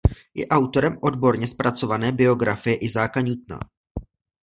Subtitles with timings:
[0.35, 3.59] Je autorem odborně zpracované biografie Isaaca Newtona.